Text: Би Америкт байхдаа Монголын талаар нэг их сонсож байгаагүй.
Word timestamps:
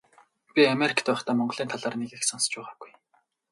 Би 0.53 0.61
Америкт 0.73 1.05
байхдаа 1.11 1.35
Монголын 1.37 1.71
талаар 1.71 1.95
нэг 1.99 2.11
их 2.17 2.23
сонсож 2.29 2.53
байгаагүй. 2.57 2.91